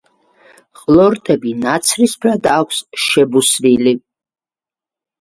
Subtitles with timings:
[0.79, 3.99] ყლორტები ნაცრისფრად აქვს შებუსვილი.